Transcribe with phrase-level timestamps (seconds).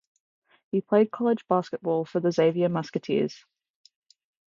[0.71, 3.45] He played college basketball for the Xavier Musketeers.